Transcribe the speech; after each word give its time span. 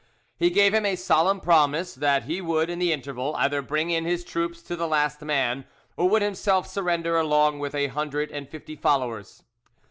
He 0.35 0.49
gave 0.49 0.73
him 0.73 0.83
a 0.83 0.95
solemn 0.95 1.39
promise 1.39 1.93
that 1.93 2.23
he 2.23 2.41
would, 2.41 2.71
in 2.71 2.79
the 2.79 2.91
interval, 2.91 3.35
either 3.37 3.61
bring 3.61 3.91
in 3.91 4.03
his 4.03 4.23
troops 4.23 4.63
to 4.63 4.75
the 4.75 4.87
last 4.87 5.21
man, 5.21 5.63
or 5.95 6.09
would 6.09 6.23
himself 6.23 6.65
surrender 6.65 7.17
along 7.17 7.59
with 7.59 7.75
a 7.75 7.85
hundred 7.85 8.31
and 8.31 8.49
fifty 8.49 8.75
followers. 8.75 9.43